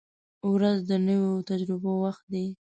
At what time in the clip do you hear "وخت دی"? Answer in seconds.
2.03-2.47